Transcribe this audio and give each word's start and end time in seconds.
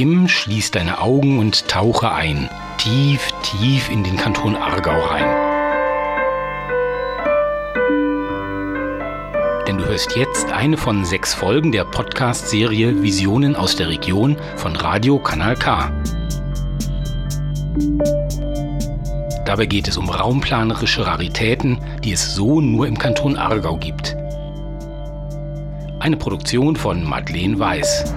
bequem, 0.00 0.28
schließ 0.28 0.70
deine 0.70 1.00
Augen 1.00 1.38
und 1.38 1.68
tauche 1.68 2.12
ein. 2.12 2.48
Tief, 2.78 3.28
tief 3.42 3.90
in 3.90 4.02
den 4.02 4.16
Kanton 4.16 4.56
Aargau 4.56 4.98
rein. 4.98 5.26
Denn 9.66 9.76
du 9.76 9.84
hörst 9.84 10.16
jetzt 10.16 10.50
eine 10.52 10.78
von 10.78 11.04
sechs 11.04 11.34
Folgen 11.34 11.70
der 11.70 11.84
Podcast-Serie 11.84 13.02
Visionen 13.02 13.54
aus 13.54 13.76
der 13.76 13.88
Region 13.88 14.36
von 14.56 14.74
Radio 14.74 15.18
Kanal 15.18 15.54
K. 15.54 15.92
Dabei 19.44 19.66
geht 19.66 19.88
es 19.88 19.98
um 19.98 20.08
raumplanerische 20.08 21.06
Raritäten, 21.06 21.78
die 22.02 22.12
es 22.12 22.34
so 22.34 22.60
nur 22.60 22.86
im 22.86 22.96
Kanton 22.96 23.36
Aargau 23.36 23.76
gibt. 23.76 24.16
Eine 25.98 26.16
Produktion 26.16 26.76
von 26.76 27.04
Madeleine 27.04 27.58
Weiß. 27.58 28.14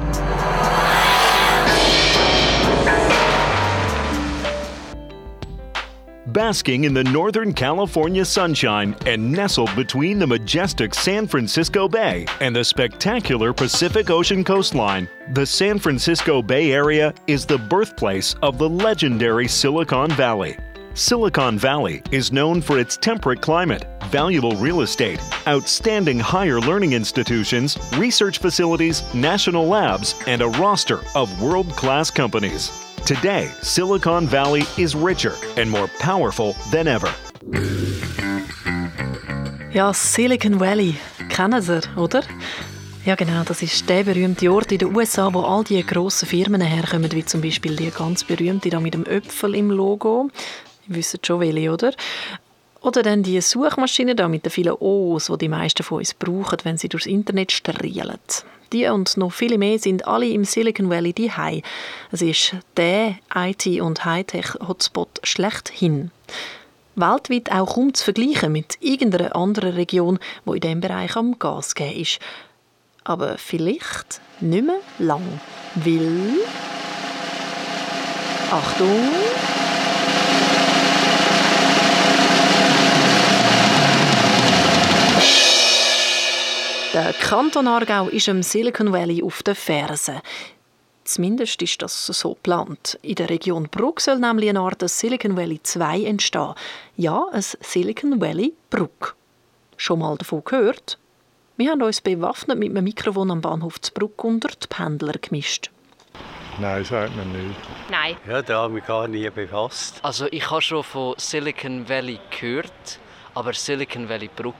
Basking 6.33 6.85
in 6.85 6.95
the 6.95 7.03
Northern 7.03 7.53
California 7.53 8.25
sunshine 8.25 8.95
and 9.05 9.31
nestled 9.31 9.69
between 9.75 10.17
the 10.17 10.25
majestic 10.25 10.95
San 10.95 11.27
Francisco 11.27 11.87
Bay 11.87 12.25
and 12.39 12.55
the 12.55 12.63
spectacular 12.63 13.53
Pacific 13.53 14.09
Ocean 14.09 14.43
coastline, 14.43 15.07
the 15.33 15.45
San 15.45 15.77
Francisco 15.77 16.41
Bay 16.41 16.71
Area 16.71 17.13
is 17.27 17.45
the 17.45 17.59
birthplace 17.59 18.33
of 18.41 18.57
the 18.57 18.67
legendary 18.67 19.47
Silicon 19.47 20.09
Valley. 20.09 20.57
Silicon 20.95 21.59
Valley 21.59 22.01
is 22.09 22.31
known 22.31 22.61
for 22.61 22.79
its 22.79 22.97
temperate 22.97 23.41
climate, 23.41 23.85
valuable 24.05 24.55
real 24.55 24.81
estate, 24.81 25.19
outstanding 25.47 26.19
higher 26.19 26.59
learning 26.59 26.93
institutions, 26.93 27.77
research 27.95 28.39
facilities, 28.39 29.03
national 29.13 29.67
labs, 29.67 30.15
and 30.25 30.41
a 30.41 30.49
roster 30.49 31.01
of 31.13 31.43
world 31.43 31.69
class 31.73 32.09
companies. 32.09 32.82
Today, 33.05 33.49
Silicon 33.61 34.27
Valley 34.27 34.63
is 34.77 34.95
richer 34.95 35.33
and 35.57 35.69
more 35.69 35.89
powerful 35.99 36.55
than 36.71 36.87
ever. 36.87 37.09
Ja, 39.73 39.91
Silicon 39.93 40.57
Valley, 40.57 40.95
kennen 41.27 41.61
Sie, 41.61 41.81
oder? 41.97 42.23
Ja, 43.03 43.15
genau, 43.15 43.43
das 43.43 43.61
ist 43.61 43.89
der 43.89 44.05
berühmte 44.05 44.49
Ort 44.49 44.71
in 44.71 44.77
den 44.77 44.95
USA, 44.95 45.33
wo 45.33 45.41
all 45.41 45.65
die 45.65 45.85
grossen 45.85 46.29
Firmen 46.29 46.61
herkommen, 46.61 47.11
wie 47.11 47.25
zum 47.25 47.41
Beispiel 47.41 47.75
die 47.75 47.91
ganz 47.91 48.23
berühmte 48.23 48.69
da 48.69 48.79
mit 48.79 48.93
dem 48.93 49.03
Öpfel 49.03 49.53
im 49.55 49.69
Logo. 49.69 50.29
Ihr 50.87 50.95
wisst 50.95 51.27
schon 51.27 51.41
welche, 51.41 51.71
oder? 51.71 51.91
Oder 52.83 53.01
dann 53.01 53.23
die 53.23 53.39
Suchmaschine 53.39 54.13
da 54.13 54.27
mit 54.27 54.45
den 54.45 54.51
vielen 54.51 54.75
O's, 54.77 55.27
die 55.27 55.37
die 55.37 55.47
meisten 55.47 55.83
von 55.83 55.99
uns 55.99 56.13
brauchen, 56.13 56.59
wenn 56.63 56.77
sie 56.77 56.89
durchs 56.89 57.05
Internet 57.05 57.53
strielen. 57.53 58.19
Die 58.73 58.87
und 58.87 59.15
noch 59.15 59.31
viele 59.31 59.57
mehr 59.57 59.79
sind 59.79 60.05
alle 60.05 60.27
im 60.27 60.43
Silicon 60.43 60.89
Valley 60.89 61.13
daheim. 61.13 61.61
Es 62.11 62.21
ist 62.21 62.57
der 62.75 63.15
IT- 63.33 63.79
und 63.79 64.03
Hightech-Hotspot 64.03 65.21
schlechthin. 65.23 66.11
Weltweit 66.95 67.51
auch 67.51 67.75
kaum 67.75 67.93
zu 67.93 68.03
vergleichen 68.03 68.51
mit 68.51 68.77
irgendeiner 68.81 69.33
anderen 69.33 69.75
Region, 69.75 70.19
wo 70.43 70.53
in 70.53 70.59
diesem 70.59 70.81
Bereich 70.81 71.15
am 71.15 71.39
Gas 71.39 71.75
geben 71.75 72.01
ist. 72.01 72.19
Aber 73.05 73.37
vielleicht 73.37 74.19
nicht 74.41 74.65
mehr 74.65 74.79
lang, 74.99 75.39
weil... 75.75 76.37
Achtung! 78.51 79.52
Der 87.13 87.27
Kanton 87.27 87.67
Aargau 87.67 88.07
ist 88.07 88.27
im 88.27 88.41
Silicon 88.41 88.91
Valley 88.91 89.21
auf 89.21 89.43
den 89.43 89.53
Fersen. 89.53 90.19
Zumindest 91.03 91.61
ist 91.61 91.81
das 91.81 92.07
so 92.07 92.33
geplant. 92.33 92.97
In 93.03 93.15
der 93.15 93.29
Region 93.29 93.67
Bruck 93.69 94.01
soll 94.01 94.17
nämlich 94.17 94.49
eine 94.49 94.61
Art 94.61 94.81
Silicon 94.89 95.37
Valley 95.37 95.61
2 95.61 96.05
entstehen. 96.05 96.55
Ja, 96.97 97.25
ein 97.31 97.41
Silicon 97.41 98.19
Valley 98.19 98.53
Bruck. 98.71 99.15
Schon 99.77 99.99
mal 99.99 100.17
davon 100.17 100.43
gehört? 100.43 100.97
Wir 101.55 101.71
haben 101.71 101.83
uns 101.83 102.01
bewaffnet 102.01 102.57
mit 102.57 102.71
einem 102.71 102.83
Mikrofon 102.83 103.29
am 103.29 103.41
Bahnhof 103.41 103.79
zu 103.79 103.93
Bruck 103.93 104.23
unter 104.23 104.49
die 104.49 104.67
Pendler 104.67 105.13
gemischt. 105.13 105.69
Nein, 106.59 106.83
sagt 106.83 107.15
man 107.15 107.31
nicht. 107.31 107.59
Nein. 107.91 108.15
Ja, 108.27 108.41
da 108.41 108.63
habe 108.63 108.73
ich 108.73 108.75
mich 108.75 108.87
gar 108.87 109.07
nie 109.07 109.29
befasst. 109.29 109.99
Also 110.01 110.25
ich 110.31 110.49
habe 110.49 110.61
schon 110.61 110.83
von 110.83 111.13
Silicon 111.17 111.87
Valley 111.87 112.19
gehört, 112.39 112.99
aber 113.35 113.53
Silicon 113.53 114.09
Valley 114.09 114.29
Bruck 114.35 114.55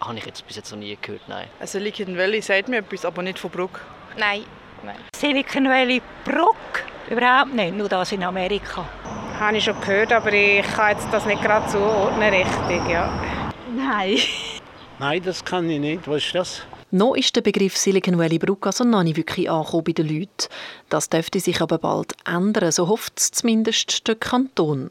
habe 0.00 0.18
ich 0.18 0.26
jetzt 0.26 0.46
bis 0.46 0.56
jetzt 0.56 0.70
noch 0.70 0.78
nie 0.78 0.96
gehört, 1.00 1.22
nein. 1.28 1.46
Silicon 1.64 2.16
Valley 2.16 2.40
sagt 2.40 2.68
mir 2.68 2.78
etwas, 2.78 3.04
aber 3.04 3.22
nicht 3.22 3.38
von 3.38 3.50
Bruck. 3.50 3.80
Nein. 4.18 4.44
nein. 4.84 4.96
Silicon 5.14 5.66
Valley 5.66 6.00
Bruck? 6.24 6.56
Überhaupt 7.08 7.54
nicht, 7.54 7.76
nur 7.76 7.88
das 7.88 8.12
in 8.12 8.22
Amerika. 8.22 8.84
Habe 9.38 9.56
ich 9.56 9.64
schon 9.64 9.80
gehört, 9.80 10.12
aber 10.12 10.32
ich 10.32 10.64
kann 10.66 10.96
jetzt 10.96 11.08
das 11.12 11.26
nicht 11.26 11.42
gerade 11.42 11.68
zuordnen 11.68 12.32
richtig, 12.32 12.88
ja. 12.88 13.10
Nein. 13.76 14.18
Nein, 14.98 15.22
das 15.22 15.44
kann 15.44 15.68
ich 15.70 15.80
nicht. 15.80 16.06
Was 16.06 16.24
ist 16.24 16.34
das? 16.34 16.62
Noch 16.92 17.14
ist 17.14 17.36
der 17.36 17.42
Begriff 17.42 17.76
Silicon 17.76 18.18
Valley 18.18 18.38
Bruck 18.38 18.66
also 18.66 18.82
noch 18.84 19.04
nicht 19.04 19.16
wirklich 19.16 19.48
angekommen 19.48 19.84
bei 19.84 19.92
den 19.92 20.08
Leuten. 20.08 20.48
Das 20.88 21.08
dürfte 21.08 21.38
sich 21.38 21.60
aber 21.60 21.78
bald 21.78 22.14
ändern, 22.26 22.72
so 22.72 22.88
hofft 22.88 23.12
es 23.16 23.30
zumindest 23.30 24.08
der 24.08 24.16
Kanton. 24.16 24.90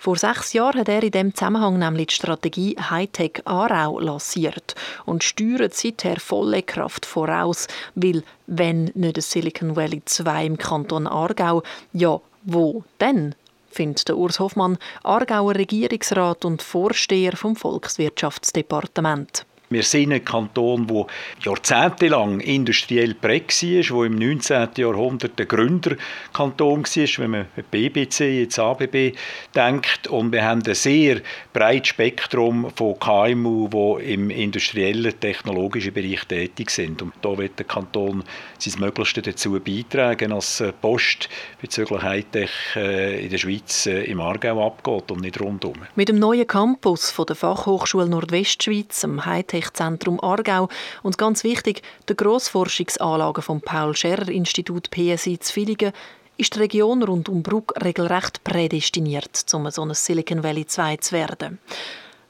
Vor 0.00 0.16
sechs 0.16 0.52
Jahren 0.52 0.78
hat 0.78 0.88
er 0.88 1.02
in 1.02 1.10
diesem 1.10 1.34
Zusammenhang 1.34 1.76
nämlich 1.76 2.06
die 2.06 2.14
Strategie 2.14 2.76
Hightech 2.78 3.42
Aarau 3.44 3.98
lanciert 3.98 4.76
und 5.06 5.24
steuert 5.24 5.74
seither 5.74 6.20
volle 6.20 6.62
Kraft 6.62 7.04
voraus, 7.04 7.66
weil 7.96 8.22
wenn 8.46 8.92
nicht 8.94 9.16
das 9.16 9.32
Silicon 9.32 9.74
Valley 9.74 10.00
2 10.04 10.46
im 10.46 10.56
Kanton 10.56 11.08
Aargau, 11.08 11.64
ja, 11.92 12.20
wo 12.44 12.84
denn? 13.00 13.34
findet 13.70 14.08
der 14.08 14.16
Urs 14.16 14.38
Hoffmann, 14.38 14.78
Aargauer 15.02 15.56
Regierungsrat 15.56 16.44
und 16.44 16.62
Vorsteher 16.62 17.36
vom 17.36 17.56
Volkswirtschaftsdepartement. 17.56 19.47
Wir 19.70 19.82
sind 19.82 20.12
ein 20.12 20.24
Kanton, 20.24 20.86
der 20.86 21.06
jahrzehntelang 21.42 22.40
industriell 22.40 23.14
prägt 23.14 23.62
war, 23.62 23.96
wo 23.96 24.04
im 24.04 24.16
19. 24.16 24.68
Jahrhundert 24.76 25.38
der 25.38 25.44
Gründerkanton 25.44 26.84
war, 26.84 27.22
wenn 27.22 27.30
man 27.30 27.46
an 27.54 27.64
BBC, 27.70 28.20
jetzt 28.20 28.58
ABB 28.58 29.12
denkt. 29.54 30.06
Und 30.08 30.32
wir 30.32 30.42
haben 30.42 30.62
ein 30.66 30.74
sehr 30.74 31.20
breites 31.52 31.88
Spektrum 31.88 32.70
von 32.74 32.98
KMU, 32.98 33.68
die 33.68 34.14
im 34.14 34.30
industriellen, 34.30 35.12
technologischen 35.20 35.92
Bereich 35.92 36.24
tätig 36.24 36.70
sind. 36.70 37.02
Und 37.02 37.12
da 37.20 37.36
wird 37.36 37.58
der 37.58 37.66
Kanton 37.66 38.24
sein 38.58 38.80
Möglichstes 38.80 39.24
dazu 39.24 39.60
beitragen, 39.60 40.30
dass 40.30 40.64
Post 40.80 41.28
bezüglich 41.60 42.02
Hightech 42.02 42.50
äh, 42.74 43.22
in 43.24 43.30
der 43.30 43.38
Schweiz 43.38 43.84
äh, 43.84 44.04
im 44.04 44.20
Aargau 44.20 44.66
abgeht 44.66 45.10
und 45.10 45.20
nicht 45.20 45.38
rundum. 45.40 45.74
Mit 45.94 46.08
dem 46.08 46.18
neuen 46.18 46.46
Campus 46.46 47.10
von 47.10 47.26
der 47.26 47.36
Fachhochschule 47.36 48.08
Nordwestschweiz, 48.08 49.04
am 49.04 49.26
Hightech 49.26 49.57
Zentrum 49.72 50.20
Aargau 50.22 50.68
und 51.02 51.18
ganz 51.18 51.44
wichtig, 51.44 51.82
der 52.08 52.16
Grossforschungsanlage 52.16 53.42
vom 53.42 53.60
Paul-Scherrer-Institut 53.60 54.90
PSI 54.90 55.38
zu 55.38 55.52
Villingen, 55.52 55.92
ist 56.36 56.54
die 56.54 56.60
Region 56.60 57.02
rund 57.02 57.28
um 57.28 57.42
Bruck 57.42 57.74
regelrecht 57.82 58.44
prädestiniert, 58.44 59.44
um 59.52 59.70
so 59.70 59.82
ein 59.82 59.92
Silicon 59.94 60.42
Valley 60.42 60.66
2 60.66 60.96
zu 60.98 61.12
werden. 61.12 61.58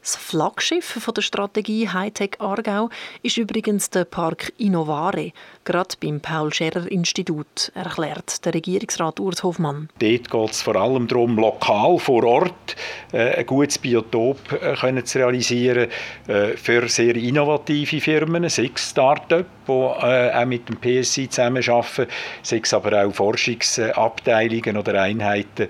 Das 0.09 0.17
Flaggschiff 0.17 1.07
der 1.15 1.21
Strategie 1.21 1.87
Hightech 1.87 2.41
Aargau 2.41 2.89
ist 3.23 3.37
übrigens 3.37 3.91
der 3.91 4.07
Park 4.07 4.55
Innovare, 4.57 5.33
gerade 5.65 5.97
beim 6.01 6.19
Paul-Scherrer-Institut, 6.19 7.71
erklärt 7.75 8.43
der 8.47 8.55
Regierungsrat 8.55 9.21
Urs 9.21 9.43
Hofmann. 9.43 9.91
Dort 9.99 10.31
geht 10.31 10.51
es 10.51 10.63
vor 10.63 10.77
allem 10.77 11.09
darum, 11.09 11.37
lokal 11.37 11.99
vor 11.99 12.25
Ort 12.25 12.75
äh, 13.13 13.35
ein 13.37 13.45
gutes 13.45 13.77
Biotop 13.77 14.39
äh, 14.51 14.77
können 14.77 15.05
zu 15.05 15.19
realisieren 15.19 15.91
äh, 16.27 16.57
für 16.57 16.89
sehr 16.89 17.15
innovative 17.15 18.01
Firmen, 18.01 18.49
sechs 18.49 18.89
Start-up, 18.89 19.45
die 19.67 19.73
auch 19.73 20.45
mit 20.47 20.71
dem 20.71 20.79
PSI 20.81 21.29
zusammenarbeiten, 21.29 22.07
sechs 22.43 22.73
aber 22.73 23.05
auch 23.05 23.13
Forschungsabteilungen 23.13 24.79
oder 24.79 25.03
Einheiten 25.03 25.69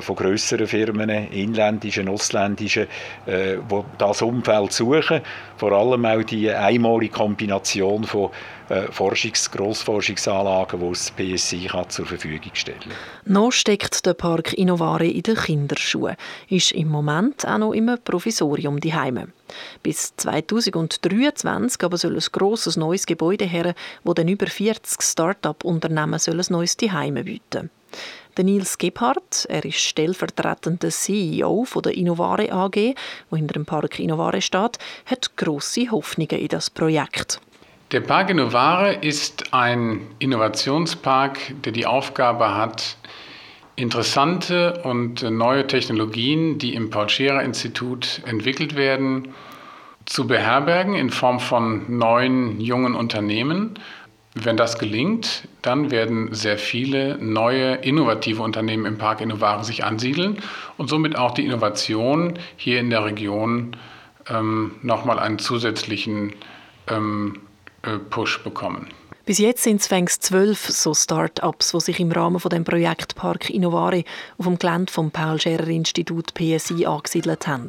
von 0.00 0.16
grösseren 0.16 0.66
Firmen, 0.66 1.10
inländischen, 1.10 2.08
ausländischen, 2.08 2.86
die 3.82 3.98
das 3.98 4.22
Umfeld 4.22 4.72
suchen. 4.72 5.20
Vor 5.56 5.72
allem 5.72 6.04
auch 6.04 6.22
die 6.22 6.50
einmalige 6.50 7.14
Kombination 7.14 8.04
von 8.04 8.30
äh, 8.68 8.90
Forschungs-, 8.90 9.50
Grossforschungsanlagen, 9.50 10.80
die 10.80 10.88
das 10.88 11.10
PSI 11.10 11.66
kann 11.66 11.88
zur 11.90 12.06
Verfügung 12.06 12.50
stellen. 12.54 12.78
Noch 13.24 13.52
steckt 13.52 14.06
der 14.06 14.14
Park 14.14 14.52
Innovare 14.54 15.06
in 15.06 15.22
den 15.22 15.36
Kinderschuhen, 15.36 16.16
ist 16.48 16.72
im 16.72 16.88
Moment 16.88 17.46
auch 17.46 17.58
noch 17.58 17.72
im 17.72 17.96
Provisorium 18.04 18.80
die 18.80 18.94
Heime. 18.94 19.28
Bis 19.82 20.16
2023 20.16 21.82
aber 21.84 21.96
soll 21.96 22.14
ein 22.14 22.24
grosses 22.32 22.76
neues 22.76 23.06
Gebäude 23.06 23.44
her, 23.44 23.74
wo 24.02 24.14
dann 24.14 24.28
über 24.28 24.46
40 24.46 25.02
Start-up-Unternehmen 25.02 26.18
ein 26.26 26.44
neues 26.48 26.76
Heime 26.90 27.24
bieten. 27.24 27.70
Der 28.36 28.44
Nils 28.44 28.78
Gebhardt, 28.78 29.46
er 29.48 29.64
ist 29.64 29.78
stellvertretender 29.78 30.90
CEO 30.90 31.64
von 31.64 31.82
der 31.82 31.94
Innovare 31.94 32.52
AG, 32.52 32.94
wo 33.30 33.36
hinter 33.36 33.54
dem 33.54 33.64
Park 33.64 34.00
Innovare 34.00 34.40
steht, 34.40 34.78
hat 35.06 35.36
grosse 35.36 35.90
Hoffnungen 35.90 36.38
in 36.38 36.48
das 36.48 36.68
Projekt. 36.70 37.40
Der 37.92 38.00
Park 38.00 38.30
Innovare 38.30 38.94
ist 38.94 39.52
ein 39.54 40.00
Innovationspark, 40.18 41.62
der 41.62 41.70
die 41.70 41.86
Aufgabe 41.86 42.56
hat, 42.56 42.96
interessante 43.76 44.80
und 44.82 45.22
neue 45.22 45.66
Technologien, 45.66 46.58
die 46.58 46.74
im 46.74 46.90
Paul-Scherer-Institut 46.90 48.22
entwickelt 48.26 48.74
werden, 48.74 49.34
zu 50.06 50.26
beherbergen 50.26 50.94
in 50.94 51.10
Form 51.10 51.40
von 51.40 51.98
neuen, 51.98 52.60
jungen 52.60 52.94
Unternehmen. 52.94 53.78
Wenn 54.34 54.56
das 54.56 54.78
gelingt, 54.78 55.46
dann 55.62 55.92
werden 55.92 56.34
sehr 56.34 56.58
viele 56.58 57.16
neue, 57.18 57.76
innovative 57.76 58.42
Unternehmen 58.42 58.84
im 58.84 58.98
Park 58.98 59.20
Innovare 59.20 59.62
sich 59.62 59.84
ansiedeln 59.84 60.38
und 60.76 60.88
somit 60.88 61.16
auch 61.16 61.34
die 61.34 61.44
Innovation 61.44 62.34
hier 62.56 62.80
in 62.80 62.90
der 62.90 63.04
Region 63.04 63.76
ähm, 64.28 64.72
nochmal 64.82 65.20
einen 65.20 65.38
zusätzlichen 65.38 66.34
ähm, 66.88 67.42
äh, 67.82 67.98
Push 67.98 68.42
bekommen. 68.42 68.88
Bis 69.24 69.38
jetzt 69.38 69.62
sind 69.62 69.80
es 69.80 69.86
fängst 69.86 70.22
zwölf 70.22 70.66
so 70.68 70.92
Start-ups, 70.92 71.72
die 71.72 71.80
sich 71.80 72.00
im 72.00 72.12
Rahmen 72.12 72.40
von 72.40 72.50
dem 72.50 72.64
Projekt 72.64 73.14
Park 73.14 73.48
Innovare 73.48 74.04
auf 74.36 74.44
dem 74.44 74.58
Gelände 74.58 74.92
vom 74.92 75.10
Paul 75.12 75.40
Scherrer 75.40 75.68
Institut 75.68 76.34
PSI 76.34 76.84
angesiedelt 76.84 77.46
haben. 77.46 77.68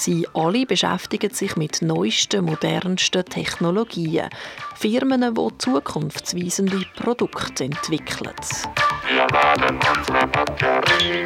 Sie 0.00 0.28
alle 0.32 0.64
beschäftigen 0.64 1.34
sich 1.34 1.56
mit 1.56 1.82
neuesten, 1.82 2.44
modernsten 2.44 3.24
Technologien. 3.24 4.28
Firmen, 4.76 5.34
die 5.34 5.58
zukunftsweisende 5.58 6.84
Produkte 6.94 7.64
entwickeln. 7.64 8.32
Wir 9.08 9.26
laden 9.26 9.80
unsere 9.96 10.24
Batterie. 10.28 11.24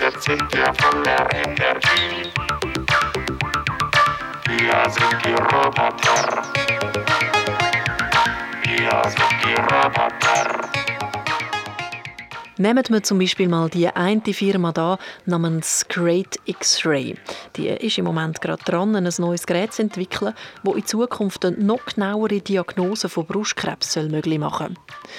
Jetzt 0.00 0.22
sind 0.24 0.52
wir 0.52 0.74
voller 0.74 1.26
Energie. 1.32 2.30
Wir 4.44 4.90
sind 4.90 5.24
die 5.24 5.32
Roboter. 5.32 6.42
Wir 8.64 9.02
sind 9.08 9.34
die 9.42 9.54
Roboter. 9.54 10.75
Nehmen 12.58 12.84
wir 12.88 13.02
zum 13.02 13.18
Beispiel 13.18 13.48
mal 13.48 13.68
die 13.68 13.86
eine 13.86 14.22
Firma 14.32 14.72
da 14.72 14.98
namens 15.26 15.84
Great 15.88 16.36
X-Ray. 16.46 17.14
Die 17.54 17.68
ist 17.68 17.98
im 17.98 18.06
Moment 18.06 18.40
gerade 18.40 18.64
dran, 18.64 18.96
ein 18.96 19.12
neues 19.18 19.46
Gerät 19.46 19.74
zu 19.74 19.82
entwickeln, 19.82 20.32
das 20.64 20.74
in 20.74 20.86
Zukunft 20.86 21.44
eine 21.44 21.58
noch 21.58 21.84
genauere 21.84 22.40
Diagnose 22.40 23.10
von 23.10 23.26
Brustkrebs 23.26 23.96
möglich 23.96 24.38
machen 24.38 24.74
soll. 24.74 25.12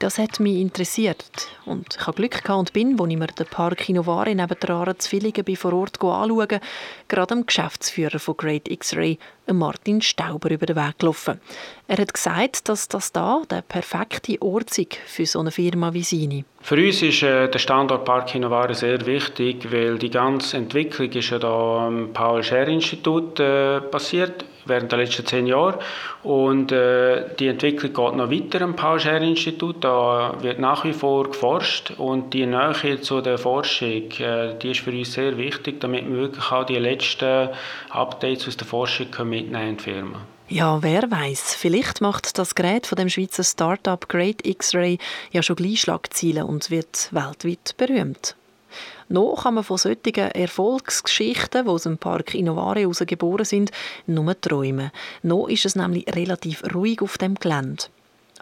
Das 0.00 0.18
hat 0.18 0.40
mich 0.40 0.56
interessiert 0.56 1.48
und 1.64 1.96
ich 1.98 2.06
habe 2.06 2.16
Glück 2.16 2.42
gehabt 2.42 2.58
und 2.58 2.72
bin, 2.72 3.00
als 3.00 3.08
ich 3.08 3.16
mir 3.16 3.28
den 3.28 3.46
Park 3.46 3.88
Innovare 3.88 4.34
nebendran 4.34 4.98
zu 4.98 5.08
Villingen 5.08 5.44
bei 5.44 5.56
vor 5.56 5.72
Ort 5.72 6.02
anschauen, 6.02 6.60
gerade 7.06 7.34
dem 7.34 7.46
Geschäftsführer 7.46 8.18
von 8.18 8.36
Great 8.36 8.68
X-Ray, 8.68 9.18
Martin 9.52 10.00
Stauber, 10.00 10.50
über 10.50 10.66
den 10.66 10.76
Weg 10.76 10.98
gelaufen. 10.98 11.40
Er 11.88 11.98
hat 11.98 12.14
gesagt, 12.14 12.68
dass 12.68 12.88
das 12.88 13.12
da 13.12 13.42
der 13.50 13.62
perfekte 13.62 14.40
Ort 14.40 14.78
ist 14.78 14.94
für 15.06 15.26
so 15.26 15.40
eine 15.40 15.50
Firma 15.50 15.92
wie 15.92 16.02
seine. 16.02 16.44
Für 16.60 16.76
uns 16.76 17.02
ist 17.02 17.22
äh, 17.22 17.48
der 17.48 17.58
Standort 17.58 18.04
Park 18.04 18.34
Innovare 18.34 18.74
sehr 18.74 19.04
wichtig, 19.04 19.72
weil 19.72 19.98
die 19.98 20.10
ganze 20.10 20.56
Entwicklung 20.56 21.10
ist 21.10 21.30
ja 21.30 21.38
da 21.38 21.86
am 21.88 22.12
Paul-Scher-Institut 22.12 23.40
äh, 23.40 23.80
passiert 23.80 24.44
während 24.64 24.92
der 24.92 25.00
letzten 25.00 25.26
zehn 25.26 25.46
Jahre 25.48 25.80
und 26.22 26.70
äh, 26.70 27.34
die 27.36 27.48
Entwicklung 27.48 27.92
geht 27.92 28.16
noch 28.16 28.30
weiter 28.30 28.62
am 28.62 28.76
Paul-Scher-Institut. 28.76 29.82
Da 29.82 30.36
wird 30.40 30.60
nach 30.60 30.84
wie 30.84 30.92
vor 30.92 31.24
geforscht 31.24 31.94
und 31.98 32.32
die 32.32 32.46
Nähe 32.46 33.00
zu 33.00 33.20
der 33.20 33.38
Forschung, 33.38 34.08
äh, 34.20 34.56
die 34.62 34.70
ist 34.70 34.80
für 34.80 34.92
uns 34.92 35.14
sehr 35.14 35.36
wichtig, 35.36 35.80
damit 35.80 36.08
wir 36.08 36.16
wirklich 36.16 36.52
auch 36.52 36.64
die 36.64 36.78
letzten 36.78 37.48
Updates 37.90 38.46
aus 38.46 38.56
der 38.56 38.68
Forschung 38.68 39.08
mitnehmen 39.42 39.70
in 39.70 39.76
die 39.76 39.84
Firma. 39.84 40.26
Ja, 40.48 40.82
wer 40.82 41.10
weiß? 41.10 41.54
Vielleicht 41.54 42.00
macht 42.00 42.38
das 42.38 42.54
Gerät 42.54 42.86
von 42.86 42.96
dem 42.96 43.08
Schweizer 43.08 43.44
Startup 43.44 44.06
Great 44.08 44.46
X-Ray 44.46 44.98
ja 45.30 45.42
schon 45.42 45.56
gleich 45.56 45.80
Schlagzeilen 45.80 46.44
und 46.44 46.70
wird 46.70 47.08
weltweit 47.12 47.74
berühmt. 47.78 48.36
Noch 49.08 49.42
kann 49.42 49.54
man 49.54 49.64
von 49.64 49.78
solchen 49.78 50.14
Erfolgsgeschichten, 50.14 51.64
die 51.64 51.70
aus 51.70 51.82
dem 51.82 51.98
Park 51.98 52.34
Innovare 52.34 52.80
heraus 52.80 53.02
geboren 53.06 53.44
sind, 53.44 53.70
nur 54.06 54.38
träumen. 54.40 54.90
Noch 55.22 55.48
ist 55.48 55.66
es 55.66 55.76
nämlich 55.76 56.06
relativ 56.14 56.62
ruhig 56.74 57.02
auf 57.02 57.18
dem 57.18 57.34
Gelände. 57.34 57.84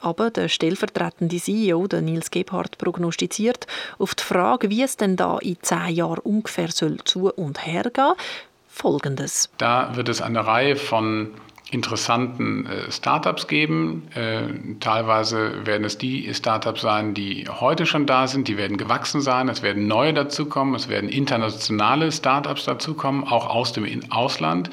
Aber 0.00 0.30
der 0.30 0.48
stellvertretende 0.48 1.36
CEO, 1.36 1.86
der 1.86 2.00
Nils 2.00 2.30
Gebhardt, 2.30 2.78
prognostiziert 2.78 3.66
auf 3.98 4.14
die 4.14 4.22
Frage, 4.22 4.70
wie 4.70 4.82
es 4.82 4.96
denn 4.96 5.16
da 5.16 5.38
in 5.38 5.58
zehn 5.60 5.94
Jahren 5.94 6.20
ungefähr 6.20 6.70
soll 6.70 6.98
zu 7.04 7.30
und 7.30 7.66
her 7.66 7.90
gehen, 7.92 8.14
folgendes. 8.70 9.50
Da 9.58 9.96
wird 9.96 10.08
es 10.08 10.22
eine 10.22 10.46
Reihe 10.46 10.76
von 10.76 11.30
interessanten 11.70 12.66
äh, 12.66 12.90
Startups 12.90 13.46
geben. 13.46 14.08
Äh, 14.14 14.78
teilweise 14.80 15.66
werden 15.66 15.84
es 15.84 15.98
die 15.98 16.32
Startups 16.34 16.80
sein, 16.80 17.14
die 17.14 17.46
heute 17.48 17.86
schon 17.86 18.06
da 18.06 18.26
sind, 18.26 18.48
die 18.48 18.56
werden 18.56 18.76
gewachsen 18.76 19.20
sein, 19.20 19.48
es 19.48 19.62
werden 19.62 19.86
neue 19.86 20.12
dazukommen, 20.12 20.74
es 20.74 20.88
werden 20.88 21.08
internationale 21.08 22.10
Startups 22.10 22.64
dazukommen, 22.64 23.24
auch 23.24 23.48
aus 23.48 23.72
dem 23.72 23.86
Ausland. 24.10 24.70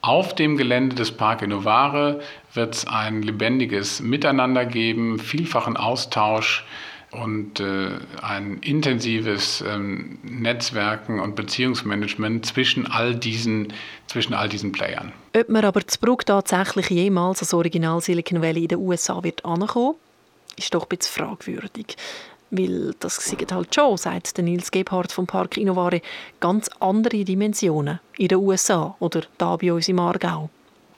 Auf 0.00 0.34
dem 0.34 0.56
Gelände 0.56 0.94
des 0.94 1.12
Park 1.12 1.42
Innovare 1.42 2.20
wird 2.54 2.74
es 2.74 2.86
ein 2.86 3.22
lebendiges 3.22 4.00
Miteinander 4.00 4.64
geben, 4.64 5.18
vielfachen 5.18 5.76
Austausch 5.76 6.64
und 7.10 7.60
äh, 7.60 7.90
ein 8.22 8.58
intensives 8.58 9.64
ähm, 9.66 10.18
Netzwerken 10.22 11.20
und 11.20 11.36
Beziehungsmanagement 11.36 12.44
zwischen 12.44 12.86
all 12.86 13.14
diesen, 13.14 13.72
zwischen 14.06 14.34
all 14.34 14.48
diesen 14.48 14.72
Playern. 14.72 15.12
Ob 15.34 15.48
man 15.48 15.64
aber 15.64 15.86
zu 15.86 15.98
Bruck 15.98 16.26
tatsächlich 16.26 16.90
jemals 16.90 17.40
als 17.40 17.54
Original 17.54 18.00
Silicon 18.00 18.42
Valley 18.42 18.62
in 18.62 18.68
den 18.68 18.78
USA 18.78 19.22
wird 19.22 19.44
ankommen, 19.44 19.96
ist 20.56 20.74
doch 20.74 20.82
ein 20.82 20.96
bisschen 20.96 21.24
fragwürdig. 21.24 21.96
Weil 22.50 22.94
das 23.00 23.16
sind 23.16 23.52
halt 23.52 23.74
schon, 23.74 23.96
sagt 23.96 24.38
Nils 24.38 24.70
Gebhardt 24.70 25.12
vom 25.12 25.26
Park 25.26 25.56
Innovare, 25.56 26.00
ganz 26.40 26.68
andere 26.80 27.24
Dimensionen 27.24 28.00
in 28.16 28.28
den 28.28 28.38
USA 28.38 28.96
oder 29.00 29.22
da 29.36 29.56
bei 29.56 29.72
uns 29.72 29.88
im 29.88 29.98
Aargau. 29.98 30.48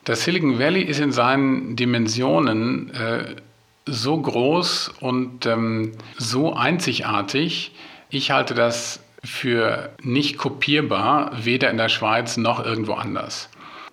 Das 0.05 0.25
Silicon 0.25 0.59
Valley 0.59 0.83
ist 0.83 1.01
in 1.01 1.13
seinen 1.13 1.77
Dimensionen 1.77 2.91
äh, 2.95 3.37
so 3.91 4.21
groß 4.21 4.93
und 5.01 5.47
ähm, 5.47 5.93
so 6.17 6.55
einzigartig. 6.55 7.73
Ich 8.09 8.31
halte 8.31 8.55
das 8.55 9.01
für 9.23 9.91
nicht 10.03 10.39
kopierbar, 10.39 11.33
weder 11.43 11.71
in 11.71 11.77
der 11.77 11.89
Schweiz 11.89 12.37
noch 12.37 12.65
irgendwo 12.65 12.95
anders. 12.95 13.49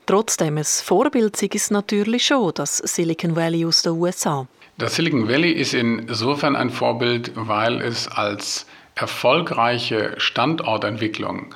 Trotzdem, 0.05 0.57
ein 0.57 0.63
Vorbild 0.63 1.42
ist 1.44 1.71
natürlich 1.71 2.27
schon 2.27 2.54
das 2.56 2.77
Silicon 2.77 3.35
Valley 3.35 3.66
aus 3.66 3.81
den 3.81 3.94
USA. 3.94 4.47
Das 4.77 4.95
Silicon 4.95 5.27
Valley 5.27 5.51
ist 5.51 5.73
insofern 5.73 6.56
ein 6.56 6.69
Vorbild, 6.69 7.31
weil 7.35 7.81
es 7.81 8.07
als 8.07 8.68
erfolgreiche 8.95 10.13
Standortentwicklung 10.18 11.54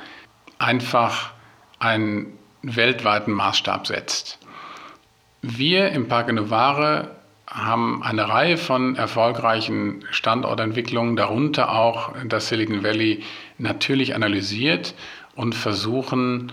einfach 0.60 1.32
einen 1.80 2.38
weltweiten 2.62 3.32
Maßstab 3.32 3.88
setzt. 3.88 4.38
Wir 5.42 5.92
im 5.92 6.08
Parque 6.08 6.34
Novare 6.34 7.16
haben 7.52 8.02
eine 8.02 8.30
Reihe 8.30 8.58
von 8.58 8.96
erfolgreichen 8.96 10.06
Standortentwicklungen, 10.10 11.18
darunter 11.18 11.72
auch 11.72 12.14
das 12.26 12.48
Silicon 12.48 12.84
Valley, 12.84 13.24
natürlich 13.58 14.16
analysiert 14.16 14.96
und 15.36 15.54
versuchen, 15.54 16.52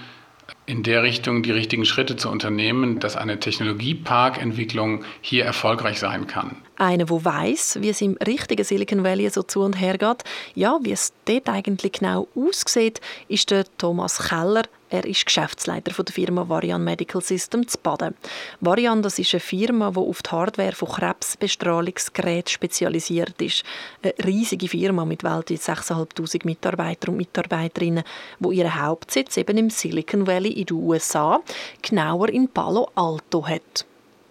in 0.66 0.82
der 0.82 1.02
Richtung 1.02 1.42
die 1.42 1.50
richtigen 1.50 1.84
Schritte 1.84 2.16
zu 2.16 2.28
unternehmen, 2.28 3.00
dass 3.00 3.16
eine 3.16 3.40
Technologieparkentwicklung 3.40 5.04
hier 5.22 5.44
erfolgreich 5.44 5.98
sein 5.98 6.26
kann. 6.26 6.56
Einer, 6.76 7.06
der 7.06 7.24
weiß, 7.24 7.78
wie 7.80 7.88
es 7.88 8.02
im 8.02 8.18
richtigen 8.24 8.64
Silicon 8.64 9.02
Valley 9.02 9.30
so 9.30 9.42
zu 9.42 9.62
und 9.62 9.80
her 9.80 9.96
geht, 9.96 10.24
ja, 10.54 10.78
wie 10.82 10.92
es 10.92 11.12
dort 11.24 11.48
eigentlich 11.48 11.92
genau 11.92 12.28
aussieht, 12.34 13.00
ist 13.28 13.50
der 13.50 13.64
Thomas 13.78 14.28
Keller, 14.28 14.64
er 14.90 15.04
ist 15.04 15.26
Geschäftsleiter 15.26 16.02
der 16.02 16.14
Firma 16.14 16.48
Varian 16.48 16.82
Medical 16.82 17.20
System 17.20 17.66
zu 17.66 17.78
Baden. 17.78 18.14
Varian 18.60 19.02
das 19.02 19.18
ist 19.18 19.34
eine 19.34 19.40
Firma, 19.40 19.90
die 19.90 19.98
auf 19.98 20.22
die 20.22 20.30
Hardware 20.30 20.72
von 20.72 20.88
Krebsbestrahlungsgeräten 20.88 22.50
spezialisiert 22.50 23.40
ist. 23.40 23.64
Eine 24.02 24.14
riesige 24.24 24.68
Firma 24.68 25.04
mit 25.04 25.24
weltweit 25.24 25.58
6'500 25.58 26.44
Mitarbeitern 26.44 27.10
und 27.10 27.18
Mitarbeiterinnen, 27.18 28.04
die 28.38 28.56
ihren 28.56 28.80
Hauptsitz 28.80 29.36
eben 29.36 29.58
im 29.58 29.70
Silicon 29.70 30.26
Valley 30.26 30.52
in 30.52 30.66
den 30.66 30.76
USA, 30.76 31.40
genauer 31.82 32.28
in 32.30 32.48
Palo 32.48 32.90
Alto 32.94 33.46
hat. 33.46 33.84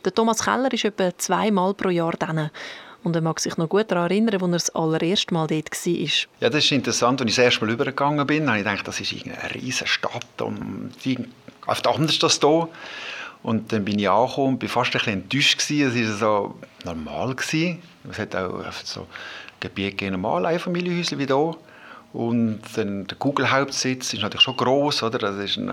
Der 0.05 0.13
Thomas 0.13 0.43
Keller 0.43 0.71
ist 0.71 0.85
etwa 0.85 1.15
zweimal 1.17 1.73
pro 1.73 1.89
Jahr 1.89 2.13
dort 2.17 2.51
und 3.07 3.15
er 3.15 3.21
mag 3.21 3.39
sich 3.39 3.55
noch 3.57 3.69
gut 3.69 3.89
daran 3.89 4.11
erinnern, 4.11 4.35
als 4.35 4.43
er 4.43 4.49
das 4.49 4.69
allererste 4.75 5.33
Mal 5.33 5.47
dort 5.47 5.71
war. 5.71 6.09
Ja, 6.41 6.49
das 6.49 6.65
ist 6.65 6.71
interessant. 6.71 7.21
Als 7.21 7.29
ich 7.29 7.35
das 7.37 7.45
erste 7.45 7.65
Mal 7.65 7.73
übergegangen 7.73 8.27
bin, 8.27 8.47
habe 8.47 8.59
ich 8.59 8.65
gedacht, 8.65 8.87
das 8.87 8.99
ist 8.99 9.13
eine 9.25 9.55
riesige 9.55 9.87
Stadt 9.87 10.41
und 10.41 10.91
oft 11.65 11.87
anders 11.87 12.19
das 12.19 12.39
hier. 12.39 12.67
Und 13.43 13.71
dann 13.71 13.85
bin 13.85 13.97
ich 13.97 14.09
angekommen 14.09 14.55
und 14.55 14.61
war 14.63 14.69
fast 14.69 14.93
ein 14.95 14.99
bisschen 14.99 15.13
enttäuscht. 15.13 15.61
Es 15.69 15.95
war 15.95 16.17
so 16.17 16.55
normal. 16.83 17.35
Es 18.09 18.19
hat 18.19 18.35
auch 18.35 18.71
so 18.83 19.07
Gebiete 19.59 20.11
normal 20.11 20.45
Einfamilienhäuser 20.45 21.17
wie 21.17 21.25
hier. 21.25 21.55
Und 22.13 22.61
dann 22.75 23.05
der 23.05 23.17
Google-Hauptsitz 23.17 24.13
ist 24.13 24.21
natürlich 24.21 24.41
schon 24.41 24.57
groß, 24.57 25.03
oder? 25.03 25.19
Das 25.19 25.35
ist 25.37 25.57
ein 25.57 25.71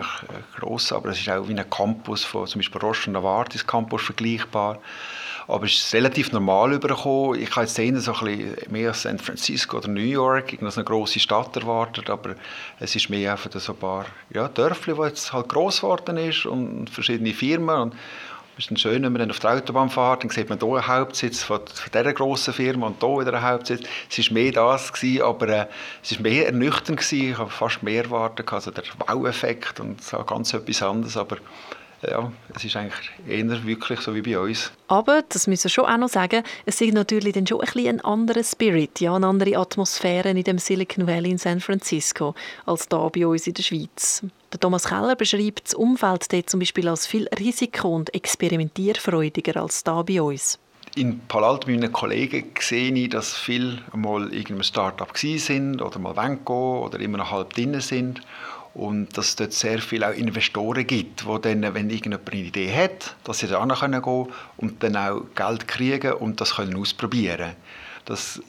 gross, 0.57 0.93
aber 0.93 1.11
es 1.11 1.21
ist 1.21 1.29
auch 1.29 1.49
wie 1.49 1.55
ein 1.55 1.71
Campus 1.71 2.25
von 2.25 2.47
zum 2.47 2.61
Beispiel 2.61 2.81
Roche 2.81 3.09
und 3.09 3.15
Novartis 3.15 3.67
Campus 3.67 4.03
vergleichbar. 4.03 4.79
Aber 5.47 5.67
es 5.67 5.75
ist 5.75 5.95
relativ 5.95 6.33
normal 6.33 6.73
übergekommen. 6.73 7.41
Ich 7.41 7.51
habe 7.51 7.63
jetzt 7.63 7.79
eher 7.79 7.99
so 8.01 8.15
ein 8.15 8.25
bisschen 8.25 8.73
mehr 8.73 8.95
San 8.95 9.19
Francisco 9.19 9.79
oder 9.79 9.89
New 9.89 10.01
York, 10.01 10.57
als 10.63 10.79
eine 10.79 10.85
große 10.85 11.21
Stadt 11.21 11.55
erwartet, 11.57 12.09
aber 12.09 12.35
es 12.81 12.97
ist 12.97 13.11
mehr 13.11 13.33
einfach 13.33 13.51
so 13.53 13.73
ein 13.73 13.79
paar 13.79 14.07
ja, 14.31 14.49
Dörfli, 14.49 14.97
wo 14.97 15.05
jetzt 15.05 15.33
halt 15.33 15.49
gross 15.49 15.81
geworden 15.81 16.17
ist 16.17 16.47
und 16.47 16.89
verschiedene 16.89 17.35
Firmen. 17.35 17.77
Und 17.77 17.95
es 18.57 18.65
ist 18.65 18.71
dann 18.71 18.77
schön, 18.77 19.03
wenn 19.03 19.13
man 19.13 19.19
dann 19.19 19.31
auf 19.31 19.41
der 19.41 19.51
Autobahn 19.51 19.91
fährt, 19.91 20.23
dann 20.23 20.31
sieht 20.31 20.49
man 20.49 20.61
hier 20.61 20.69
einen 20.69 20.87
Hauptsitz 20.87 21.43
von, 21.43 21.59
von 21.59 21.91
dieser 21.93 22.13
grossen 22.13 22.55
Firma 22.55 22.87
und 22.87 23.03
hier 23.03 23.19
wieder 23.19 23.35
einen 23.35 23.43
Hauptsitz. 23.43 23.83
Es 24.09 24.31
war 24.31 24.35
mehr 24.35 24.53
das, 24.53 24.93
gewesen, 24.93 25.23
aber 25.23 25.49
äh, 25.49 25.67
es 26.03 26.15
war 26.15 26.23
mehr 26.23 26.47
ernüchternd. 26.47 27.01
Gewesen. 27.01 27.31
Ich 27.33 27.39
habe 27.39 27.51
fast 27.51 27.83
mehr 27.83 28.05
erwartet, 28.05 28.53
also 28.53 28.71
der 28.71 28.85
Wow-Effekt 28.99 29.81
und 29.81 30.03
so 30.03 30.23
ganz 30.23 30.55
etwas 30.55 30.83
anderes, 30.83 31.17
aber 31.17 31.39
ja, 32.11 32.33
es 32.55 32.65
ist 32.65 32.77
eigentlich 32.77 33.11
eher 33.29 33.65
wirklich 33.67 34.01
so 34.01 34.15
wie 34.15 34.23
bei 34.23 34.39
uns. 34.39 34.73
Aber, 34.89 35.23
das 35.29 35.47
müssen 35.47 35.65
wir 35.65 35.71
schon 35.71 35.87
auch 35.87 35.97
noch 35.97 36.09
sagen, 36.09 36.43
es 36.67 36.81
ist 36.81 36.95
natürlich 36.95 37.35
dann 37.35 37.47
schon 37.47 37.61
ein, 37.61 37.67
bisschen 37.67 37.89
ein 37.89 38.01
anderer 38.01 38.45
Spirit, 38.45 39.01
ja, 39.01 39.15
eine 39.15 39.27
andere 39.27 39.57
Atmosphäre 39.57 40.31
in 40.31 40.43
dem 40.43 40.59
Silicon 40.59 41.07
Valley 41.07 41.31
in 41.31 41.39
San 41.39 41.61
Francisco 41.61 42.35
als 42.67 42.89
da 42.89 43.09
bei 43.09 43.27
uns 43.27 43.47
in 43.47 43.55
der 43.55 43.63
Schweiz. 43.63 44.23
Der 44.53 44.61
Thomas 44.61 44.85
Keller 44.85 45.17
beschreibt 45.17 45.65
das 45.65 45.75
Umfeld 45.75 46.33
dort 46.33 46.51
zum 46.51 46.61
Beispiel 46.61 46.89
als 46.89 47.07
viel 47.07 47.29
risiko- 47.39 47.95
und 47.95 48.15
experimentierfreudiger 48.15 49.61
als 49.61 49.83
da 49.83 50.03
bei 50.03 50.23
uns. 50.23 50.59
In 50.97 51.19
Palo 51.27 51.49
Alto 51.49 51.69
mit 51.69 51.81
meinen 51.81 51.93
Kollegen 51.93 52.53
sehe 52.61 52.93
ich, 52.93 53.09
dass 53.09 53.35
viele 53.35 53.79
mal 53.93 54.33
in 54.33 54.47
einem 54.47 54.63
Start-up 54.63 55.19
sind 55.19 55.83
oder 55.83 55.99
mal 55.99 56.15
gehen 56.15 56.39
oder 56.47 57.01
immer 57.01 57.19
noch 57.19 57.33
halb 57.33 57.53
drin 57.53 57.81
sind 57.81 58.21
und 58.75 59.17
dass 59.17 59.29
es 59.29 59.37
dort 59.37 59.53
sehr 59.53 59.79
viele 59.79 60.09
auch 60.09 60.15
Investoren 60.15 60.87
gibt, 60.87 61.23
die 61.23 61.41
dann, 61.41 61.63
wenn 61.75 61.91
irgendjemand 61.91 62.31
eine 62.31 62.41
Idee 62.43 62.75
hat, 62.75 63.17
dass 63.25 63.39
sie 63.39 63.47
da 63.47 63.65
gehen 63.65 64.03
können 64.03 64.29
und 64.57 64.83
dann 64.83 64.97
auch 64.97 65.23
Geld 65.35 65.69
kriegen 65.69 66.13
und 66.13 66.41
das 66.41 66.57
können 66.57 66.77
ausprobieren 66.77 67.55
das 68.05 68.43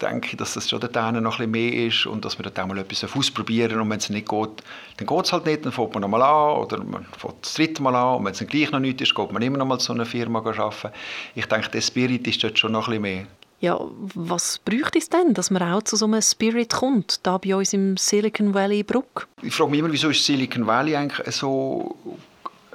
denke 0.00 0.28
ich, 0.30 0.36
dass 0.36 0.54
das 0.54 0.68
schon 0.68 0.80
dort 0.80 0.94
noch 0.94 1.04
ein 1.04 1.22
bisschen 1.22 1.50
mehr 1.50 1.72
ist 1.86 2.06
und 2.06 2.24
dass 2.24 2.38
man 2.38 2.44
dort 2.44 2.58
auch 2.58 2.66
mal 2.66 2.78
etwas 2.78 3.04
ausprobieren 3.14 3.78
und 3.80 3.90
wenn 3.90 3.98
es 3.98 4.08
nicht 4.08 4.28
geht, 4.28 4.62
dann 4.96 5.06
geht 5.06 5.24
es 5.24 5.32
halt 5.32 5.44
nicht, 5.44 5.64
dann 5.64 5.72
fängt 5.72 5.92
man 5.92 6.00
nochmal 6.00 6.22
an 6.22 6.62
oder 6.62 6.78
man 6.82 7.04
fängt 7.18 7.34
das 7.42 7.54
dritte 7.54 7.82
Mal 7.82 7.94
an 7.94 8.18
und 8.18 8.24
wenn 8.24 8.32
es 8.32 8.38
dann 8.38 8.48
gleich 8.48 8.70
noch 8.70 8.80
nicht 8.80 9.00
ist, 9.00 9.14
geht 9.14 9.32
man 9.32 9.42
immer 9.42 9.58
noch 9.58 9.66
mal 9.66 9.78
zu 9.78 9.92
einer 9.92 10.06
Firma 10.06 10.38
arbeiten. 10.38 10.90
Ich 11.34 11.46
denke, 11.46 11.68
der 11.68 11.80
Spirit 11.82 12.26
ist 12.26 12.42
dort 12.42 12.58
schon 12.58 12.72
noch 12.72 12.88
ein 12.88 13.02
bisschen 13.02 13.02
mehr. 13.02 13.26
Ja, 13.62 13.78
was 14.16 14.58
bräuchte 14.58 14.98
es 14.98 15.08
denn, 15.08 15.34
dass 15.34 15.52
man 15.52 15.62
auch 15.62 15.84
zu 15.84 15.94
so 15.94 16.06
einem 16.06 16.20
Spirit 16.20 16.72
kommt, 16.72 17.24
da 17.24 17.38
bei 17.38 17.54
uns 17.54 17.72
im 17.72 17.96
Silicon 17.96 18.54
Valley 18.54 18.82
Bruck? 18.82 19.28
Ich 19.40 19.54
frage 19.54 19.70
mich 19.70 19.78
immer, 19.78 19.92
wieso 19.92 20.08
ist 20.08 20.26
Silicon 20.26 20.66
Valley 20.66 20.96
eigentlich 20.96 21.32
so, 21.32 21.94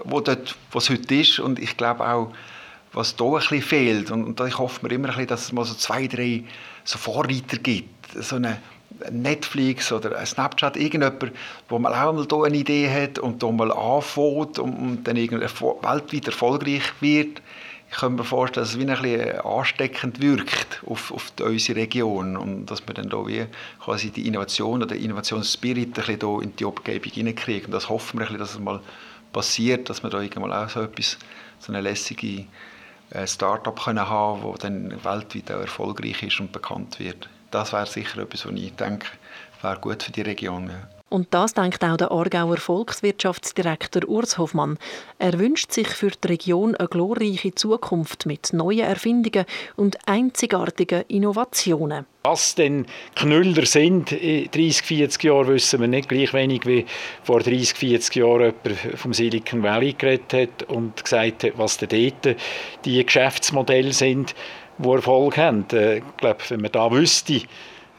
wo 0.06 0.22
dort, 0.22 0.56
was 0.72 0.90
heute 0.90 1.14
ist? 1.14 1.40
Und 1.40 1.60
ich 1.60 1.76
glaube 1.76 2.10
auch, 2.10 2.32
was 2.94 3.18
da 3.18 3.26
ein 3.26 3.34
bisschen 3.34 3.62
fehlt. 3.64 4.12
Und, 4.12 4.40
und 4.40 4.48
ich 4.48 4.58
hoffe 4.58 4.88
mir 4.88 4.96
immer 4.96 5.10
ein 5.10 5.16
bisschen, 5.16 5.28
dass 5.28 5.42
es 5.44 5.52
mal 5.52 5.66
so 5.66 5.74
zwei, 5.74 6.08
drei 6.08 6.46
so 6.86 6.98
Vorreiter 6.98 7.58
gibt, 7.58 8.08
so 8.14 8.38
eine 8.38 8.58
Netflix 9.12 9.92
oder 9.92 10.26
Snapchat, 10.26 10.78
irgendjemand, 10.78 11.34
wo 11.68 11.80
man 11.80 11.92
auch 11.92 12.14
mal 12.14 12.46
eine 12.46 12.56
Idee 12.56 12.90
hat 12.90 13.20
und 13.20 13.44
da 13.44 13.52
mal 13.52 13.74
anfängt 13.74 14.58
und, 14.58 14.74
und 14.74 15.04
dann 15.04 15.18
weltweit 15.18 16.28
erfolgreich 16.28 16.94
wird 17.02 17.42
ich 17.90 17.98
kann 17.98 18.16
mir 18.16 18.24
vorstellen, 18.24 18.64
dass 18.66 18.74
es 18.74 18.80
wie 18.80 18.90
ein 18.90 19.02
bisschen 19.02 19.40
ansteckend 19.42 20.22
wirkt 20.22 20.82
auf, 20.86 21.12
auf 21.12 21.32
unsere 21.42 21.80
Region 21.80 22.36
und 22.36 22.66
dass 22.66 22.86
wir 22.86 22.94
dann 22.94 23.10
da 23.10 23.26
wie 23.26 23.46
quasi 23.80 24.12
die 24.12 24.28
Innovation 24.28 24.84
oder 24.84 24.96
Innovationsspirit 24.96 25.98
ein 25.98 26.06
bisschen 26.06 26.42
in 26.42 26.56
die 26.56 26.66
Umgebung 26.66 27.12
hineinkriegen. 27.12 27.72
Das 27.72 27.90
hoffen 27.90 28.20
wir, 28.20 28.26
bisschen, 28.26 28.40
dass 28.40 28.52
es 28.52 28.60
mal 28.60 28.82
passiert, 29.32 29.90
dass 29.90 30.04
wir 30.04 30.10
da 30.10 30.22
irgendwann 30.22 30.52
auch 30.52 30.70
so 30.70 30.82
etwas, 30.82 31.18
so 31.60 31.72
eine 31.72 31.82
lässige 31.82 32.46
äh, 33.12 33.26
Start-up 33.26 33.84
können 33.84 34.08
haben, 34.08 34.44
wo 34.44 34.54
dann 34.56 34.92
weltweit 35.04 35.52
auch 35.52 35.62
erfolgreich 35.62 36.24
ist 36.24 36.40
und 36.40 36.52
bekannt 36.52 37.00
wird. 37.00 37.30
Das 37.52 37.72
wäre 37.72 37.86
sicher 37.86 38.22
etwas, 38.22 38.46
was 38.46 38.54
ich 38.54 38.76
denke, 38.76 39.08
wäre 39.62 39.80
gut 39.80 40.04
für 40.04 40.12
die 40.12 40.22
Region. 40.22 40.70
Ja. 40.70 40.97
Und 41.10 41.34
das 41.34 41.54
denkt 41.54 41.84
auch 41.86 41.96
der 41.96 42.12
Aargauer 42.12 42.58
Volkswirtschaftsdirektor 42.58 44.08
Urs 44.10 44.38
Hoffmann. 44.38 44.78
Er 45.20 45.40
wünscht 45.40 45.72
sich 45.72 45.88
für 45.88 46.12
die 46.12 46.28
Region 46.28 46.76
eine 46.76 46.90
glorreiche 46.90 47.56
Zukunft 47.56 48.26
mit 48.26 48.52
neuen 48.52 48.82
Erfindungen 48.82 49.46
und 49.78 49.98
einzigartigen 50.06 51.06
Innovationen. 51.08 52.06
Was 52.24 52.56
denn 52.56 52.88
Knüller 53.16 53.66
sind 53.66 54.12
in 54.12 54.52
30, 54.52 54.82
40 54.82 55.24
Jahren, 55.24 55.48
wissen 55.48 55.80
wir 55.80 55.88
nicht 55.88 56.10
gleich 56.10 56.34
wenig, 56.34 56.66
wie 56.66 56.86
vor 57.24 57.40
30, 57.40 57.74
40 57.74 58.16
Jahren 58.18 58.54
jemand 58.66 59.00
vom 59.00 59.14
Silicon 59.14 59.64
Valley 59.64 59.94
geredet 59.94 60.34
hat 60.34 60.70
und 60.70 61.02
gesagt 61.02 61.46
hat, 61.46 61.54
was 61.58 61.78
denn 61.78 61.88
dort 61.90 62.36
die 62.84 63.06
Geschäftsmodelle 63.06 63.94
sind, 63.94 64.36
die 64.78 64.90
Erfolg 64.90 65.38
haben. 65.38 65.66
Äh, 65.72 66.00
ich 66.00 66.04
glaube, 66.18 66.40
wenn 66.50 66.62
man 66.62 66.72
da 66.74 66.92
wüsste, 66.92 67.42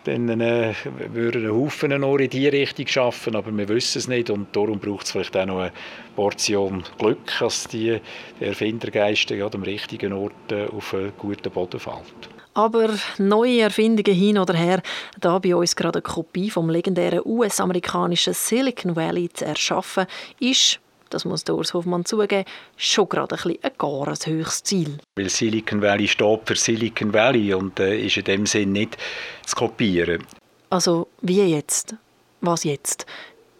dann 0.08 0.40
äh, 0.40 0.74
würden 1.12 1.46
ein 1.46 1.52
Haufen 1.52 2.00
noch 2.00 2.16
in 2.16 2.30
diese 2.30 2.52
Richtung 2.52 2.86
schaffen, 2.86 3.36
aber 3.36 3.56
wir 3.56 3.68
wissen 3.68 3.98
es 3.98 4.08
nicht 4.08 4.30
und 4.30 4.54
darum 4.54 4.78
braucht 4.78 5.06
es 5.06 5.12
vielleicht 5.12 5.36
auch 5.36 5.46
noch 5.46 5.60
eine 5.60 5.72
Portion 6.16 6.82
Glück, 6.98 7.32
dass 7.38 7.68
die, 7.68 8.00
die 8.40 8.44
Erfindergeiste 8.44 9.36
ja, 9.36 9.48
am 9.52 9.62
richtigen 9.62 10.12
Ort 10.12 10.32
äh, 10.50 10.66
auf 10.66 10.94
einen 10.94 11.12
guten 11.18 11.50
Boden 11.50 11.78
fällt. 11.78 12.28
Aber 12.54 12.90
neue 13.18 13.60
Erfindungen 13.60 14.18
hin 14.18 14.38
oder 14.38 14.54
her, 14.54 14.82
da 15.20 15.38
bei 15.38 15.54
uns 15.54 15.76
gerade 15.76 15.98
eine 15.98 16.02
Kopie 16.02 16.50
vom 16.50 16.70
legendären 16.70 17.22
US-amerikanischen 17.24 18.34
Silicon 18.34 18.96
Valley 18.96 19.28
zu 19.28 19.44
erschaffen, 19.44 20.06
ist 20.40 20.80
das 21.10 21.24
muss 21.24 21.44
der 21.44 21.54
Urs 21.54 21.74
Hofmann 21.74 22.04
zugeben, 22.04 22.44
schon 22.76 23.08
gerade 23.08 23.34
ein, 23.34 23.42
bisschen 23.42 23.62
ein 23.62 23.72
gar 23.78 24.08
ein 24.08 24.16
höchstes 24.26 24.62
Ziel. 24.62 24.98
Weil 25.16 25.28
Silicon 25.28 25.82
Valley 25.82 26.08
steht 26.08 26.40
für 26.44 26.56
Silicon 26.56 27.12
Valley 27.12 27.54
und 27.54 27.80
äh, 27.80 27.98
ist 27.98 28.16
in 28.16 28.24
dem 28.24 28.46
Sinn 28.46 28.72
nicht 28.72 28.96
zu 29.46 29.56
kopieren. 29.56 30.24
Also 30.70 31.08
wie 31.22 31.42
jetzt? 31.42 31.94
Was 32.40 32.64
jetzt? 32.64 33.06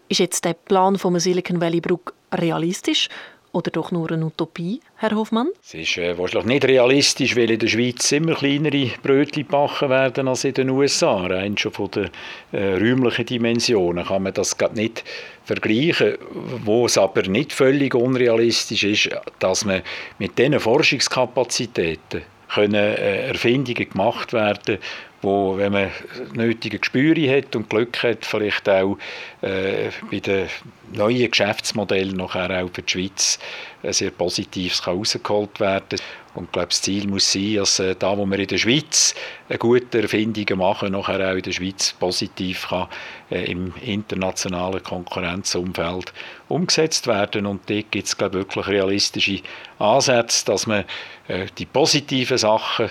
Ist 0.07 0.19
jetzt 0.19 0.45
der 0.45 0.53
Plan 0.53 0.97
vom 0.97 1.19
Silicon 1.19 1.61
Valley 1.61 1.81
Bruck 1.81 2.13
realistisch 2.33 3.09
oder 3.51 3.71
doch 3.71 3.91
nur 3.91 4.11
eine 4.11 4.25
Utopie, 4.25 4.79
Herr 4.95 5.15
Hofmann? 5.15 5.49
Es 5.63 5.73
ist 5.73 5.97
äh, 5.97 6.17
wahrscheinlich 6.17 6.45
nicht 6.45 6.65
realistisch, 6.65 7.35
weil 7.35 7.51
in 7.51 7.59
der 7.59 7.67
Schweiz 7.67 8.11
immer 8.11 8.35
kleinere 8.35 8.91
Brötchen 9.01 9.43
gebacken 9.43 9.89
werden 9.89 10.27
als 10.27 10.43
in 10.43 10.53
den 10.53 10.69
USA. 10.69 11.25
Rein 11.25 11.57
schon 11.57 11.71
von 11.71 11.89
den 11.91 12.09
äh, 12.51 12.73
räumlichen 12.75 13.25
Dimensionen 13.25 14.05
kann 14.05 14.23
man 14.23 14.33
das 14.33 14.55
nicht 14.75 15.03
vergleichen. 15.49 16.17
Wo 16.63 16.85
es 16.85 16.97
aber 16.97 17.23
nicht 17.23 17.53
völlig 17.53 17.95
unrealistisch 17.95 18.83
ist, 18.83 19.09
dass 19.39 19.65
man 19.65 19.81
mit 20.19 20.37
diesen 20.37 20.59
Forschungskapazitäten 20.59 22.21
können, 22.53 22.73
äh, 22.75 23.27
Erfindungen 23.29 23.89
gemacht 23.89 24.33
werden 24.33 24.77
wo, 25.21 25.57
wenn 25.57 25.73
man 25.73 25.91
nötige 26.33 26.79
Gespüre 26.79 27.37
hat 27.37 27.55
und 27.55 27.69
Glück 27.69 28.01
hat, 28.03 28.25
vielleicht 28.25 28.69
auch 28.69 28.97
äh, 29.41 29.89
bei 30.09 30.19
den 30.19 30.47
neuen 30.93 31.29
Geschäftsmodellen 31.29 32.15
nachher 32.15 32.63
auch 32.63 32.69
für 32.71 32.81
die 32.81 32.91
Schweiz 32.91 33.39
äh, 33.83 33.91
sehr 33.91 34.11
Positives 34.11 34.85
herausgeholt 34.85 35.59
werden 35.59 35.99
und 36.35 36.45
ich 36.45 36.51
glaube, 36.51 36.67
das 36.67 36.81
Ziel 36.81 37.07
muss 37.07 37.31
sein, 37.31 37.55
dass 37.55 37.79
äh, 37.79 37.95
da, 37.97 38.17
wo 38.17 38.25
wir 38.25 38.39
in 38.39 38.47
der 38.47 38.57
Schweiz 38.57 39.15
eine 39.49 39.57
gute 39.57 40.01
Erfindungen 40.01 40.59
machen, 40.59 40.91
nachher 40.91 41.31
auch 41.31 41.35
in 41.35 41.41
der 41.41 41.51
Schweiz 41.51 41.93
positiv 41.99 42.67
kann, 42.69 42.87
äh, 43.31 43.51
im 43.51 43.73
internationalen 43.81 44.83
Konkurrenzumfeld 44.83 46.13
umgesetzt 46.47 47.07
werden. 47.07 47.45
Und 47.45 47.69
dort 47.69 47.91
gibt 47.91 48.07
es, 48.07 48.15
glaube 48.15 48.39
ich, 48.39 48.45
wirklich 48.45 48.67
realistische 48.67 49.41
Ansätze, 49.79 50.45
dass 50.45 50.67
man 50.67 50.85
äh, 51.27 51.47
die 51.57 51.65
positiven 51.65 52.37
Sachen 52.37 52.89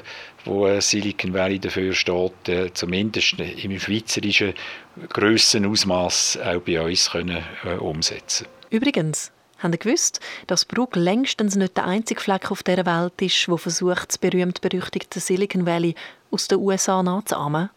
wo 0.48 0.66
äh, 0.66 0.80
Silicon 0.80 1.34
Valley 1.34 1.58
dafür 1.58 1.92
steht, 1.92 2.48
äh, 2.48 2.72
zumindest 2.72 3.38
im 3.38 3.78
schweizerischen 3.78 4.54
Grössenausmaß 5.10 6.38
auch 6.44 6.60
bei 6.60 6.80
uns 6.80 7.10
können, 7.10 7.44
äh, 7.64 7.74
umsetzen 7.74 8.46
Übrigens, 8.70 9.30
haben 9.58 9.72
ihr 9.72 9.78
gewusst, 9.78 10.20
dass 10.46 10.64
Bruck 10.64 10.96
längstens 10.96 11.56
nicht 11.56 11.76
der 11.76 11.86
einzige 11.86 12.20
Fleck 12.20 12.50
auf 12.50 12.62
dieser 12.62 12.86
Welt 12.86 13.20
ist, 13.20 13.48
wo 13.48 13.56
versucht, 13.56 14.08
das 14.08 14.18
berühmt-berüchtigte 14.18 15.20
Silicon 15.20 15.66
Valley 15.66 15.94
aus 16.30 16.48
den 16.48 16.58
USA 16.58 17.02
nachzuahmen? 17.02 17.70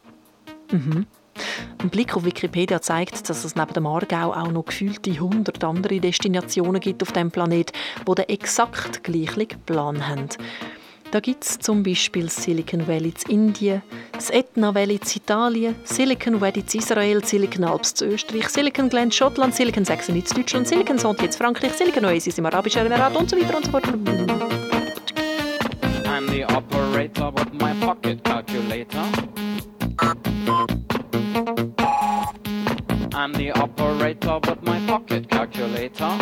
Mhm. 0.71 1.07
Ein 1.79 1.89
Blick 1.89 2.15
auf 2.15 2.25
Wikipedia 2.25 2.81
zeigt, 2.81 3.29
dass 3.29 3.43
es 3.45 3.55
neben 3.55 3.73
dem 3.73 3.87
Aargau 3.87 4.33
auch 4.33 4.51
noch 4.51 4.65
gefühlte 4.65 5.11
100 5.11 5.63
andere 5.63 5.99
Destinationen 5.99 6.81
gibt 6.81 7.01
auf 7.01 7.13
dem 7.13 7.31
Planet, 7.31 7.71
die 8.07 8.15
den 8.15 8.29
exakt 8.29 9.03
gleichen 9.03 9.47
Plan 9.65 10.07
haben. 10.07 10.27
Da 11.11 11.19
gibt 11.19 11.43
es 11.43 11.59
zum 11.59 11.83
Beispiel 11.83 12.29
Silicon 12.29 12.87
Valley 12.87 13.13
in 13.27 13.47
Indien, 13.47 13.81
das 14.13 14.29
Etna 14.29 14.73
Valley 14.73 14.95
in 14.95 15.01
Italien, 15.13 15.75
Silicon 15.83 16.39
Valley 16.39 16.63
in 16.71 16.79
Israel, 16.79 17.21
Silicon 17.21 17.65
Alps 17.65 17.99
in 17.99 18.11
Österreich, 18.13 18.47
Silicon 18.47 18.87
Glen 18.87 19.11
Schottland, 19.11 19.53
Silicon 19.53 19.83
Saxony 19.83 20.19
in 20.19 20.25
Deutschland, 20.33 20.69
Silicon 20.69 20.97
Sante 20.97 21.25
in 21.25 21.31
Frankreich, 21.33 21.73
Silicon 21.73 22.05
Oasis 22.05 22.37
im 22.37 22.45
Arabischen 22.45 22.85
Emirat 22.85 23.13
und 23.17 23.29
so 23.29 23.35
weiter 23.35 23.57
und 23.57 23.65
so 23.65 23.71
fort. 23.71 23.83
I'm 26.05 26.29
the 26.29 26.45
operator 26.45 27.29
with 27.33 27.51
my 27.59 27.73
pocket 27.85 28.23
calculator. 28.23 29.03
I'm 33.13 33.33
the 33.33 33.51
operator 33.51 34.39
with 34.47 34.61
my 34.63 34.79
pocket 34.87 35.29
calculator. 35.29 36.17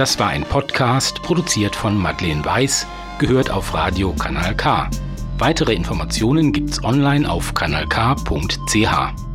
Das 0.00 0.18
war 0.18 0.28
ein 0.28 0.44
Podcast, 0.44 1.20
produziert 1.20 1.76
von 1.76 1.94
Madeleine 1.94 2.42
Weiß, 2.42 2.86
gehört 3.18 3.50
auf 3.50 3.74
Radio 3.74 4.14
Kanal 4.14 4.56
K. 4.56 4.88
Weitere 5.36 5.74
Informationen 5.74 6.54
gibt's 6.54 6.82
online 6.82 7.30
auf 7.30 7.52
kanalk.ch. 7.52 9.29